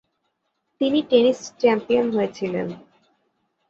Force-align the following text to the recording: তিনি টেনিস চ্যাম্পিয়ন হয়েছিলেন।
তিনি 0.81 0.99
টেনিস 1.09 1.39
চ্যাম্পিয়ন 1.59 2.07
হয়েছিলেন। 2.15 2.67